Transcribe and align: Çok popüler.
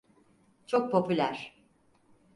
Çok 0.67 0.91
popüler. 0.91 1.63